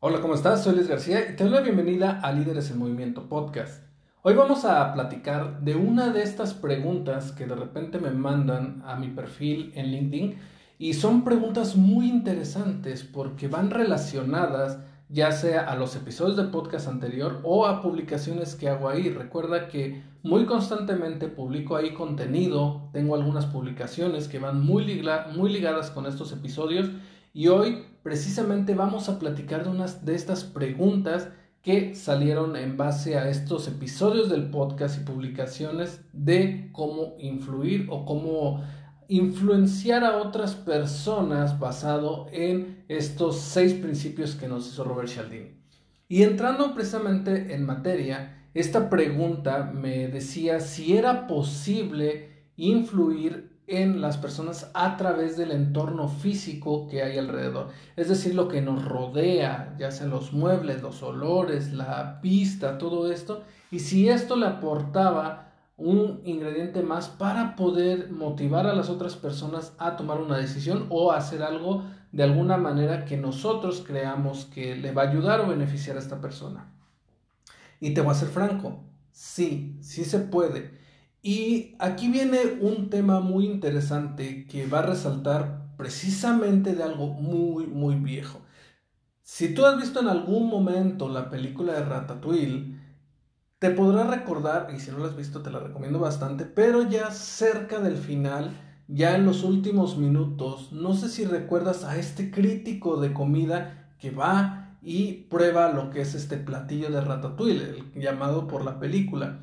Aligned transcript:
Hola, 0.00 0.20
¿cómo 0.20 0.34
estás? 0.34 0.62
Soy 0.62 0.76
Luis 0.76 0.86
García 0.86 1.28
y 1.28 1.34
te 1.34 1.42
doy 1.42 1.52
la 1.52 1.60
bienvenida 1.60 2.20
a 2.20 2.30
Líderes 2.30 2.70
en 2.70 2.78
Movimiento 2.78 3.28
Podcast. 3.28 3.82
Hoy 4.22 4.34
vamos 4.34 4.64
a 4.64 4.94
platicar 4.94 5.60
de 5.62 5.74
una 5.74 6.10
de 6.10 6.22
estas 6.22 6.54
preguntas 6.54 7.32
que 7.32 7.46
de 7.46 7.56
repente 7.56 7.98
me 7.98 8.12
mandan 8.12 8.80
a 8.86 8.94
mi 8.94 9.08
perfil 9.08 9.72
en 9.74 9.90
LinkedIn 9.90 10.38
y 10.78 10.94
son 10.94 11.24
preguntas 11.24 11.74
muy 11.74 12.08
interesantes 12.08 13.02
porque 13.02 13.48
van 13.48 13.70
relacionadas 13.70 14.78
ya 15.08 15.32
sea 15.32 15.62
a 15.62 15.74
los 15.74 15.96
episodios 15.96 16.36
del 16.36 16.50
podcast 16.50 16.86
anterior 16.86 17.40
o 17.42 17.66
a 17.66 17.82
publicaciones 17.82 18.54
que 18.54 18.68
hago 18.68 18.88
ahí. 18.88 19.10
Recuerda 19.10 19.66
que 19.66 20.04
muy 20.22 20.46
constantemente 20.46 21.26
publico 21.26 21.74
ahí 21.74 21.92
contenido, 21.92 22.88
tengo 22.92 23.16
algunas 23.16 23.46
publicaciones 23.46 24.28
que 24.28 24.38
van 24.38 24.64
muy, 24.64 25.02
muy 25.34 25.52
ligadas 25.52 25.90
con 25.90 26.06
estos 26.06 26.30
episodios 26.30 26.88
y 27.32 27.48
hoy 27.48 27.84
precisamente 28.02 28.74
vamos 28.74 29.08
a 29.08 29.18
platicar 29.18 29.64
de 29.64 29.70
unas 29.70 30.04
de 30.04 30.14
estas 30.14 30.44
preguntas 30.44 31.28
que 31.62 31.94
salieron 31.94 32.56
en 32.56 32.76
base 32.76 33.18
a 33.18 33.28
estos 33.28 33.68
episodios 33.68 34.28
del 34.28 34.50
podcast 34.50 35.00
y 35.00 35.04
publicaciones 35.04 36.00
de 36.12 36.70
cómo 36.72 37.16
influir 37.18 37.86
o 37.90 38.04
cómo 38.04 38.62
influenciar 39.08 40.04
a 40.04 40.18
otras 40.18 40.54
personas 40.54 41.58
basado 41.58 42.26
en 42.30 42.84
estos 42.88 43.40
seis 43.40 43.74
principios 43.74 44.34
que 44.34 44.48
nos 44.48 44.68
hizo 44.68 44.84
Robert 44.84 45.08
Cialdini. 45.08 45.58
Y 46.08 46.22
entrando 46.22 46.74
precisamente 46.74 47.54
en 47.54 47.64
materia, 47.64 48.48
esta 48.54 48.88
pregunta 48.88 49.70
me 49.74 50.08
decía 50.08 50.60
si 50.60 50.96
era 50.96 51.26
posible 51.26 52.50
influir 52.56 53.57
en 53.68 54.00
las 54.00 54.16
personas 54.16 54.70
a 54.74 54.96
través 54.96 55.36
del 55.36 55.52
entorno 55.52 56.08
físico 56.08 56.88
que 56.88 57.02
hay 57.02 57.18
alrededor. 57.18 57.68
Es 57.96 58.08
decir, 58.08 58.34
lo 58.34 58.48
que 58.48 58.62
nos 58.62 58.84
rodea, 58.84 59.76
ya 59.78 59.90
sea 59.90 60.06
los 60.06 60.32
muebles, 60.32 60.82
los 60.82 61.02
olores, 61.02 61.72
la 61.72 62.18
vista, 62.22 62.78
todo 62.78 63.12
esto. 63.12 63.42
Y 63.70 63.80
si 63.80 64.08
esto 64.08 64.36
le 64.36 64.46
aportaba 64.46 65.52
un 65.76 66.22
ingrediente 66.24 66.82
más 66.82 67.08
para 67.08 67.54
poder 67.54 68.10
motivar 68.10 68.66
a 68.66 68.74
las 68.74 68.88
otras 68.88 69.14
personas 69.14 69.74
a 69.78 69.96
tomar 69.96 70.20
una 70.20 70.36
decisión 70.36 70.86
o 70.88 71.12
hacer 71.12 71.42
algo 71.42 71.84
de 72.10 72.24
alguna 72.24 72.56
manera 72.56 73.04
que 73.04 73.16
nosotros 73.16 73.84
creamos 73.86 74.46
que 74.46 74.74
le 74.74 74.92
va 74.92 75.02
a 75.02 75.10
ayudar 75.10 75.40
o 75.40 75.48
beneficiar 75.48 75.96
a 75.96 76.00
esta 76.00 76.20
persona. 76.20 76.72
Y 77.80 77.94
te 77.94 78.00
voy 78.00 78.10
a 78.10 78.14
ser 78.14 78.28
franco, 78.28 78.82
sí, 79.12 79.76
sí 79.80 80.04
se 80.04 80.18
puede. 80.18 80.77
Y 81.22 81.74
aquí 81.78 82.08
viene 82.08 82.38
un 82.60 82.90
tema 82.90 83.20
muy 83.20 83.46
interesante 83.46 84.46
que 84.46 84.66
va 84.66 84.80
a 84.80 84.86
resaltar 84.86 85.68
precisamente 85.76 86.74
de 86.74 86.82
algo 86.82 87.08
muy, 87.08 87.66
muy 87.66 87.96
viejo. 87.96 88.40
Si 89.22 89.52
tú 89.54 89.66
has 89.66 89.76
visto 89.76 90.00
en 90.00 90.08
algún 90.08 90.48
momento 90.48 91.08
la 91.08 91.28
película 91.28 91.74
de 91.74 91.84
Ratatouille, 91.84 92.78
te 93.58 93.70
podrás 93.70 94.08
recordar, 94.08 94.68
y 94.74 94.78
si 94.78 94.90
no 94.90 94.98
lo 94.98 95.06
has 95.06 95.16
visto 95.16 95.42
te 95.42 95.50
la 95.50 95.58
recomiendo 95.58 95.98
bastante, 95.98 96.44
pero 96.44 96.88
ya 96.88 97.10
cerca 97.10 97.80
del 97.80 97.96
final, 97.96 98.52
ya 98.86 99.16
en 99.16 99.26
los 99.26 99.42
últimos 99.42 99.98
minutos, 99.98 100.72
no 100.72 100.94
sé 100.94 101.08
si 101.08 101.24
recuerdas 101.24 101.84
a 101.84 101.98
este 101.98 102.30
crítico 102.30 103.00
de 103.00 103.12
comida 103.12 103.92
que 103.98 104.10
va 104.10 104.78
y 104.80 105.24
prueba 105.28 105.72
lo 105.72 105.90
que 105.90 106.00
es 106.00 106.14
este 106.14 106.36
platillo 106.36 106.90
de 106.90 107.00
ratatouille, 107.00 107.84
el 107.94 108.00
llamado 108.00 108.46
por 108.46 108.64
la 108.64 108.78
película. 108.78 109.40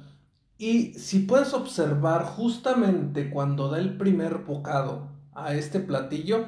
Y 0.57 0.93
si 0.93 1.19
puedes 1.19 1.53
observar 1.53 2.23
justamente 2.23 3.29
cuando 3.29 3.69
da 3.69 3.79
el 3.79 3.97
primer 3.97 4.39
bocado 4.39 5.09
a 5.33 5.53
este 5.53 5.81
platillo, 5.81 6.45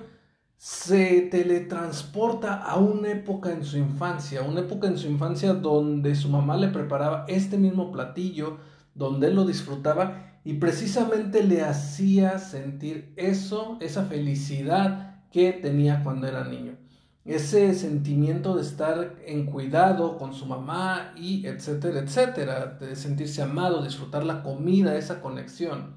se 0.56 1.22
teletransporta 1.22 2.56
a 2.56 2.78
una 2.78 3.10
época 3.12 3.52
en 3.52 3.64
su 3.64 3.78
infancia, 3.78 4.42
una 4.44 4.62
época 4.62 4.88
en 4.88 4.98
su 4.98 5.08
infancia 5.08 5.54
donde 5.54 6.16
su 6.16 6.30
mamá 6.30 6.56
le 6.58 6.70
preparaba 6.70 7.26
este 7.28 7.58
mismo 7.58 7.92
platillo, 7.92 8.58
donde 8.96 9.28
él 9.28 9.36
lo 9.36 9.46
disfrutaba 9.46 10.40
y 10.44 10.54
precisamente 10.54 11.44
le 11.44 11.62
hacía 11.62 12.40
sentir 12.40 13.14
eso, 13.18 13.78
esa 13.82 14.06
felicidad 14.06 15.22
que 15.32 15.52
tenía 15.52 16.04
cuando 16.04 16.28
era 16.28 16.46
niño. 16.46 16.78
Ese 17.28 17.74
sentimiento 17.76 18.56
de 18.56 18.62
estar 18.62 19.16
en 19.26 19.48
cuidado 19.48 20.18
con 20.18 20.34
su 20.34 20.46
mamá 20.46 21.12
y 21.18 21.46
etcétera, 21.46 22.00
etcétera, 22.00 22.78
de 22.80 22.96
sentirse 22.96 23.42
amado, 23.42 23.84
disfrutar 23.84 24.24
la 24.24 24.44
comida, 24.44 24.96
esa 24.96 25.20
conexión. 25.20 25.96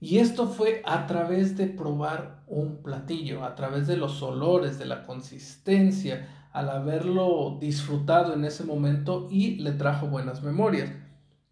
Y 0.00 0.18
esto 0.18 0.48
fue 0.48 0.82
a 0.86 1.06
través 1.06 1.58
de 1.58 1.66
probar 1.66 2.42
un 2.46 2.82
platillo, 2.82 3.44
a 3.44 3.54
través 3.54 3.86
de 3.86 3.98
los 3.98 4.22
olores, 4.22 4.78
de 4.78 4.86
la 4.86 5.02
consistencia, 5.04 6.48
al 6.52 6.70
haberlo 6.70 7.58
disfrutado 7.60 8.32
en 8.32 8.46
ese 8.46 8.64
momento 8.64 9.28
y 9.30 9.56
le 9.56 9.72
trajo 9.72 10.06
buenas 10.06 10.42
memorias. 10.42 10.90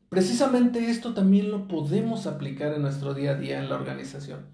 Precisamente 0.09 0.91
esto 0.91 1.13
también 1.13 1.51
lo 1.51 1.69
podemos 1.69 2.27
aplicar 2.27 2.73
en 2.73 2.83
nuestro 2.83 3.13
día 3.13 3.33
a 3.33 3.35
día 3.35 3.59
en 3.59 3.69
la 3.69 3.77
organización. 3.77 4.47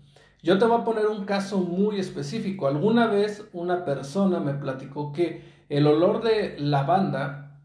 Yo 0.46 0.58
te 0.58 0.64
voy 0.64 0.80
a 0.80 0.84
poner 0.84 1.08
un 1.08 1.24
caso 1.24 1.58
muy 1.58 1.98
específico. 1.98 2.68
Alguna 2.68 3.08
vez 3.08 3.48
una 3.52 3.84
persona 3.84 4.38
me 4.38 4.54
platicó 4.54 5.12
que 5.12 5.42
el 5.68 5.88
olor 5.88 6.22
de 6.22 6.54
lavanda 6.60 7.58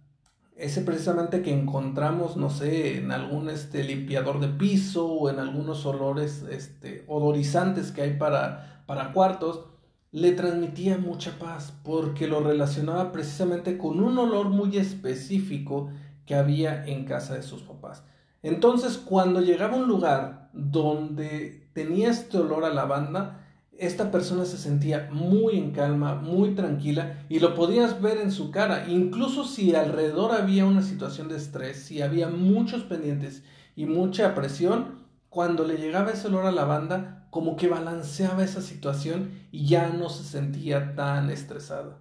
ese 0.56 0.81
precisamente 0.81 1.44
que 1.44 1.53
encontramos, 1.53 2.38
no 2.38 2.50
sé, 2.50 2.97
en 2.97 3.12
algún 3.12 3.52
este, 3.52 3.84
limpiador 3.84 4.40
de 4.40 4.47
piso 4.47 5.06
o 5.06 5.30
en 5.30 5.38
algunos 5.38 5.86
olores 5.86 6.44
este, 6.50 7.06
odorizantes 7.08 7.92
que 7.92 8.02
hay 8.02 8.18
para, 8.18 8.84
para 8.88 9.13
cuartos, 9.13 9.63
le 10.12 10.31
transmitía 10.31 10.98
mucha 10.98 11.38
paz 11.38 11.78
porque 11.84 12.28
lo 12.28 12.40
relacionaba 12.40 13.12
precisamente 13.12 13.78
con 13.78 14.02
un 14.02 14.18
olor 14.18 14.50
muy 14.50 14.78
específico 14.78 15.92
que 16.25 16.34
había 16.34 16.84
en 16.88 17.06
casa 17.06 17.36
de 17.36 17.44
sus 17.44 17.62
papás. 17.62 18.03
Entonces, 18.44 18.97
cuando 18.97 19.41
llegaba 19.41 19.75
a 19.75 19.79
un 19.79 19.88
lugar 19.88 20.50
donde 20.53 21.69
tenía 21.74 22.09
este 22.09 22.38
olor 22.38 22.66
a 22.66 22.74
lavanda, 22.74 23.38
esta 23.78 24.12
persona 24.12 24.46
se 24.46 24.57
sentía 24.57 25.09
muy 25.12 25.57
en 25.57 25.72
calma, 25.72 26.13
muy 26.16 26.53
tranquila 26.53 27.25
y 27.30 27.40
lo 27.40 27.56
podías 27.56 28.01
ver 28.01 28.18
en 28.18 28.31
su 28.31 28.51
cara. 28.51 28.88
Incluso 28.88 29.44
si 29.44 29.74
alrededor 29.74 30.34
había 30.34 30.66
una 30.66 30.84
situación 30.84 31.28
de 31.28 31.38
estrés, 31.38 31.84
si 31.84 32.01
había 32.01 32.30
muchos 32.30 32.84
pendientes 32.84 33.44
y 33.75 33.85
mucha 33.85 34.35
presión, 34.35 35.01
cuando 35.30 35.66
le 35.66 35.78
llegaba 35.78 36.12
ese 36.12 36.28
olor 36.28 36.46
a 36.46 36.51
lavanda, 36.51 37.28
como 37.31 37.56
que 37.56 37.69
balanceaba 37.69 38.44
esa 38.44 38.62
situación 38.62 39.31
y 39.51 39.66
ya 39.66 39.88
no 39.88 40.09
se 40.09 40.25
sentía 40.25 40.94
tan 40.94 41.30
estresada. 41.30 41.97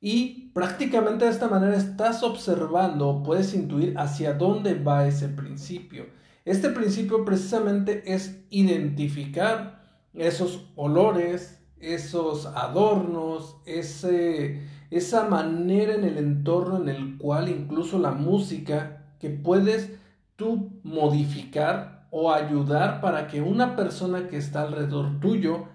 Y 0.00 0.50
prácticamente 0.54 1.26
de 1.26 1.30
esta 1.30 1.48
manera 1.48 1.76
estás 1.76 2.22
observando, 2.22 3.22
puedes 3.22 3.52
intuir 3.54 3.94
hacia 3.98 4.32
dónde 4.32 4.74
va 4.74 5.06
ese 5.06 5.28
principio. 5.28 6.06
Este 6.46 6.70
principio 6.70 7.24
precisamente 7.24 8.02
es 8.12 8.42
identificar 8.48 9.84
esos 10.14 10.66
olores, 10.74 11.62
esos 11.78 12.46
adornos, 12.46 13.56
ese, 13.66 14.62
esa 14.90 15.28
manera 15.28 15.94
en 15.94 16.04
el 16.04 16.16
entorno 16.16 16.78
en 16.80 16.88
el 16.88 17.18
cual 17.18 17.50
incluso 17.50 17.98
la 17.98 18.12
música 18.12 19.14
que 19.18 19.28
puedes 19.28 19.92
tú 20.36 20.80
modificar 20.82 22.08
o 22.10 22.32
ayudar 22.32 23.02
para 23.02 23.26
que 23.26 23.42
una 23.42 23.76
persona 23.76 24.28
que 24.28 24.38
está 24.38 24.62
alrededor 24.62 25.20
tuyo 25.20 25.66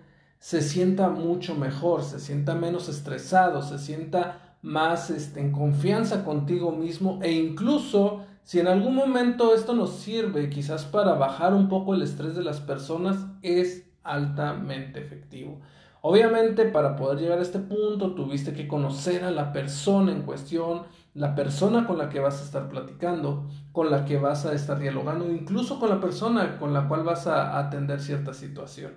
se 0.46 0.62
sienta 0.62 1.10
mucho 1.10 1.56
mejor, 1.56 2.04
se 2.04 2.20
sienta 2.20 2.54
menos 2.54 2.88
estresado, 2.88 3.64
se 3.64 3.80
sienta 3.80 4.58
más 4.62 5.10
este, 5.10 5.40
en 5.40 5.52
confianza 5.52 6.24
contigo 6.24 6.72
mismo 6.72 7.18
e 7.24 7.32
incluso 7.32 8.22
si 8.44 8.60
en 8.60 8.68
algún 8.68 8.94
momento 8.94 9.56
esto 9.56 9.74
nos 9.74 9.96
sirve 9.96 10.52
quizás 10.52 10.86
para 10.86 11.16
bajar 11.16 11.56
un 11.56 11.68
poco 11.68 11.96
el 11.96 12.04
estrés 12.04 12.36
de 12.36 12.44
las 12.44 12.60
personas, 12.60 13.26
es 13.42 13.90
altamente 14.04 15.00
efectivo. 15.00 15.62
Obviamente 16.02 16.66
para 16.66 16.96
poder 16.96 17.18
llegar 17.18 17.40
a 17.40 17.42
este 17.42 17.58
punto 17.58 18.14
tuviste 18.14 18.54
que 18.54 18.68
conocer 18.68 19.24
a 19.24 19.32
la 19.32 19.52
persona 19.52 20.12
en 20.12 20.22
cuestión, 20.22 20.84
la 21.16 21.34
persona 21.34 21.88
con 21.88 21.98
la 21.98 22.10
que 22.10 22.20
vas 22.20 22.40
a 22.40 22.44
estar 22.44 22.70
platicando, 22.70 23.48
con 23.72 23.90
la 23.90 24.06
que 24.06 24.20
vas 24.20 24.46
a 24.46 24.54
estar 24.54 24.78
dialogando, 24.78 25.28
incluso 25.28 25.80
con 25.80 25.90
la 25.90 26.00
persona 26.00 26.60
con 26.60 26.72
la 26.72 26.88
cual 26.88 27.02
vas 27.02 27.26
a 27.26 27.58
atender 27.58 28.00
cierta 28.00 28.36
situación. 28.36 28.92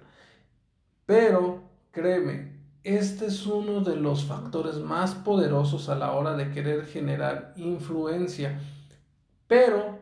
Pero, 1.08 1.62
créeme, 1.90 2.52
este 2.84 3.28
es 3.28 3.46
uno 3.46 3.81
de 3.81 3.96
los 3.96 4.26
factores 4.26 4.76
más 4.76 5.14
poderosos 5.14 5.88
a 5.88 5.94
la 5.94 6.12
hora 6.12 6.37
de 6.37 6.50
querer 6.50 6.84
generar 6.84 7.55
influencia. 7.56 8.60
Pero, 9.46 10.00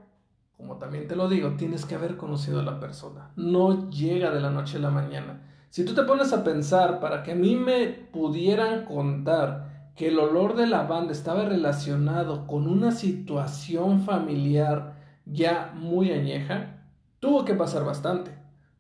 como 0.56 0.78
también 0.78 1.06
te 1.06 1.14
lo 1.14 1.28
digo, 1.28 1.52
tienes 1.52 1.84
que 1.84 1.94
haber 1.94 2.16
conocido 2.16 2.58
a 2.58 2.64
la 2.64 2.80
persona. 2.80 3.30
No 3.36 3.88
llega 3.88 4.32
de 4.32 4.40
la 4.40 4.50
noche 4.50 4.78
a 4.78 4.80
la 4.80 4.90
mañana. 4.90 5.42
Si 5.70 5.84
tú 5.84 5.94
te 5.94 6.02
pones 6.02 6.32
a 6.32 6.42
pensar 6.42 6.98
para 6.98 7.22
que 7.22 7.30
a 7.30 7.36
mí 7.36 7.54
me 7.54 7.86
pudieran 7.86 8.84
contar 8.84 9.92
que 9.94 10.08
el 10.08 10.18
olor 10.18 10.56
de 10.56 10.66
lavanda 10.66 11.12
estaba 11.12 11.44
relacionado 11.44 12.48
con 12.48 12.66
una 12.66 12.90
situación 12.90 14.00
familiar 14.00 14.96
ya 15.24 15.72
muy 15.72 16.10
añeja, 16.10 16.82
tuvo 17.20 17.44
que 17.44 17.54
pasar 17.54 17.84
bastante. 17.84 18.35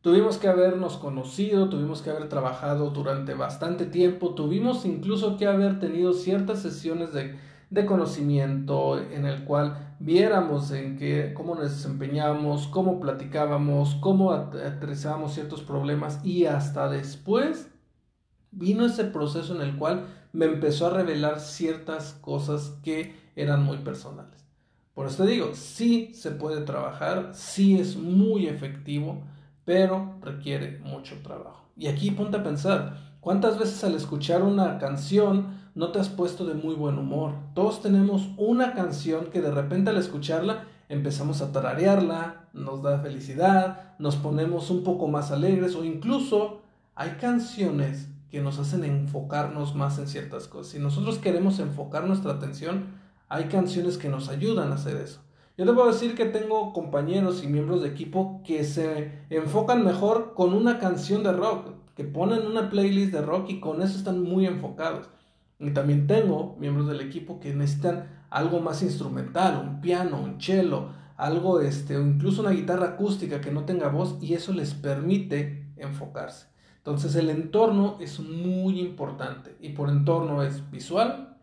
Tuvimos 0.06 0.38
que 0.38 0.46
habernos 0.46 0.98
conocido, 0.98 1.68
tuvimos 1.68 2.00
que 2.00 2.10
haber 2.10 2.28
trabajado 2.28 2.90
durante 2.90 3.34
bastante 3.34 3.86
tiempo, 3.86 4.36
tuvimos 4.36 4.86
incluso 4.86 5.36
que 5.36 5.48
haber 5.48 5.80
tenido 5.80 6.12
ciertas 6.12 6.62
sesiones 6.62 7.12
de, 7.12 7.36
de 7.70 7.86
conocimiento 7.86 9.00
en 9.00 9.26
el 9.26 9.42
cual 9.42 9.96
viéramos 9.98 10.70
en 10.70 10.96
qué, 10.96 11.32
cómo 11.34 11.56
nos 11.56 11.72
desempeñábamos, 11.74 12.68
cómo 12.68 13.00
platicábamos, 13.00 13.96
cómo 13.96 14.30
aterrizábamos 14.30 15.34
ciertos 15.34 15.62
problemas 15.62 16.24
y 16.24 16.44
hasta 16.44 16.88
después 16.88 17.68
vino 18.52 18.86
ese 18.86 19.06
proceso 19.06 19.56
en 19.56 19.62
el 19.62 19.76
cual 19.76 20.06
me 20.32 20.44
empezó 20.44 20.86
a 20.86 20.90
revelar 20.90 21.40
ciertas 21.40 22.12
cosas 22.12 22.78
que 22.84 23.16
eran 23.34 23.64
muy 23.64 23.78
personales. 23.78 24.46
Por 24.94 25.08
eso 25.08 25.24
te 25.24 25.30
digo, 25.32 25.56
sí 25.56 26.12
se 26.14 26.30
puede 26.30 26.60
trabajar, 26.60 27.32
sí 27.34 27.76
es 27.76 27.96
muy 27.96 28.46
efectivo, 28.46 29.24
pero 29.66 30.14
requiere 30.22 30.78
mucho 30.78 31.16
trabajo. 31.22 31.66
Y 31.76 31.88
aquí 31.88 32.12
ponte 32.12 32.38
a 32.38 32.42
pensar, 32.42 32.96
¿cuántas 33.20 33.58
veces 33.58 33.84
al 33.84 33.94
escuchar 33.94 34.42
una 34.42 34.78
canción 34.78 35.58
no 35.74 35.90
te 35.90 35.98
has 35.98 36.08
puesto 36.08 36.46
de 36.46 36.54
muy 36.54 36.74
buen 36.74 36.98
humor? 36.98 37.34
Todos 37.52 37.82
tenemos 37.82 38.30
una 38.38 38.72
canción 38.72 39.26
que 39.26 39.42
de 39.42 39.50
repente 39.50 39.90
al 39.90 39.98
escucharla 39.98 40.64
empezamos 40.88 41.42
a 41.42 41.50
tararearla, 41.52 42.48
nos 42.54 42.82
da 42.82 43.00
felicidad, 43.00 43.96
nos 43.98 44.16
ponemos 44.16 44.70
un 44.70 44.84
poco 44.84 45.08
más 45.08 45.32
alegres 45.32 45.74
o 45.74 45.84
incluso 45.84 46.62
hay 46.94 47.10
canciones 47.20 48.08
que 48.30 48.40
nos 48.40 48.58
hacen 48.60 48.84
enfocarnos 48.84 49.74
más 49.74 49.98
en 49.98 50.06
ciertas 50.06 50.46
cosas. 50.46 50.72
Si 50.72 50.78
nosotros 50.78 51.18
queremos 51.18 51.58
enfocar 51.58 52.04
nuestra 52.04 52.32
atención, 52.32 52.86
hay 53.28 53.46
canciones 53.46 53.98
que 53.98 54.08
nos 54.08 54.28
ayudan 54.28 54.70
a 54.70 54.76
hacer 54.76 54.96
eso. 54.96 55.25
Yo 55.58 55.64
te 55.64 55.72
puedo 55.72 55.90
decir 55.90 56.14
que 56.14 56.26
tengo 56.26 56.74
compañeros 56.74 57.42
y 57.42 57.46
miembros 57.46 57.80
de 57.80 57.88
equipo 57.88 58.42
que 58.44 58.62
se 58.62 59.22
enfocan 59.30 59.86
mejor 59.86 60.34
con 60.34 60.52
una 60.52 60.78
canción 60.78 61.22
de 61.22 61.32
rock, 61.32 61.70
que 61.94 62.04
ponen 62.04 62.46
una 62.46 62.68
playlist 62.68 63.10
de 63.14 63.22
rock 63.22 63.48
y 63.48 63.58
con 63.58 63.80
eso 63.80 63.96
están 63.96 64.22
muy 64.22 64.44
enfocados. 64.44 65.08
Y 65.58 65.70
también 65.70 66.06
tengo 66.06 66.56
miembros 66.60 66.86
del 66.88 67.00
equipo 67.00 67.40
que 67.40 67.54
necesitan 67.54 68.26
algo 68.28 68.60
más 68.60 68.82
instrumental, 68.82 69.66
un 69.66 69.80
piano, 69.80 70.20
un 70.20 70.38
cello, 70.38 70.90
algo 71.16 71.60
este, 71.60 71.94
incluso 71.94 72.42
una 72.42 72.50
guitarra 72.50 72.88
acústica 72.88 73.40
que 73.40 73.50
no 73.50 73.64
tenga 73.64 73.88
voz 73.88 74.18
y 74.20 74.34
eso 74.34 74.52
les 74.52 74.74
permite 74.74 75.72
enfocarse. 75.78 76.48
Entonces 76.76 77.16
el 77.16 77.30
entorno 77.30 77.96
es 77.98 78.20
muy 78.20 78.78
importante 78.78 79.56
y 79.58 79.70
por 79.70 79.88
entorno 79.88 80.42
es 80.42 80.70
visual, 80.70 81.38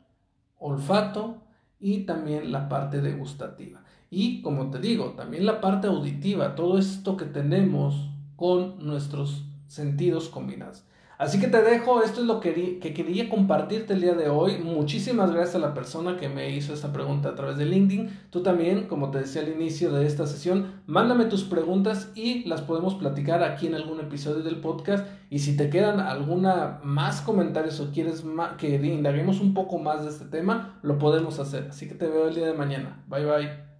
olfato 0.59 1.41
y 1.79 2.05
también 2.05 2.51
la 2.51 2.69
parte 2.69 3.01
degustativa. 3.01 3.82
Y 4.13 4.43
como 4.43 4.69
te 4.69 4.77
digo, 4.77 5.13
también 5.17 5.47
la 5.47 5.59
parte 5.59 5.87
auditiva, 5.87 6.53
todo 6.53 6.77
esto 6.77 7.17
que 7.17 7.25
tenemos 7.25 8.11
con 8.35 8.85
nuestros 8.85 9.43
sentidos 9.65 10.29
combinados. 10.29 10.83
Así 11.17 11.39
que 11.39 11.47
te 11.47 11.63
dejo, 11.63 12.03
esto 12.03 12.21
es 12.21 12.27
lo 12.27 12.39
que, 12.39 12.79
quería 12.79 13.27
compartirte 13.27 13.93
el 13.93 14.01
día 14.01 14.13
de 14.13 14.29
hoy. 14.29 14.59
Muchísimas 14.59 15.31
gracias 15.31 15.55
a 15.55 15.65
la 15.65 15.73
persona 15.73 16.17
que 16.17 16.29
me 16.29 16.51
hizo 16.51 16.75
esta 16.75 16.93
pregunta 16.93 17.29
a 17.29 17.35
través 17.35 17.57
de 17.57 17.65
LinkedIn. 17.65 18.19
Tú 18.29 18.43
también, 18.43 18.85
como 18.87 19.09
te 19.09 19.19
decía 19.19 19.41
al 19.41 19.49
inicio 19.49 19.91
de 19.91 20.05
esta 20.05 20.27
sesión, 20.27 20.83
mándame 20.85 21.25
tus 21.25 21.43
preguntas 21.43 22.11
y 22.13 22.43
las 22.43 22.61
podemos 22.61 22.93
platicar 22.93 23.41
aquí 23.41 23.65
en 23.65 23.73
algún 23.73 23.99
episodio 23.99 24.43
del 24.43 24.57
podcast. 24.57 25.07
Y 25.31 25.39
si 25.39 25.57
te 25.57 25.71
quedan 25.71 25.99
alguna 25.99 26.81
más 26.83 27.21
comentarios 27.21 27.79
o 27.79 27.89
quieres 27.91 28.23
que 28.59 28.75
indaguemos 28.75 29.39
un 29.41 29.55
poco 29.55 29.79
más 29.79 30.03
de 30.03 30.11
este 30.11 30.25
tema, 30.25 30.77
lo 30.83 30.99
podemos 30.99 31.39
hacer. 31.39 31.67
Así 31.69 31.87
que 31.87 31.95
te 31.95 32.07
veo 32.07 32.27
el 32.27 32.35
día 32.35 32.45
de 32.45 32.53
mañana. 32.53 33.03
Bye 33.07 33.25
bye. 33.25 33.72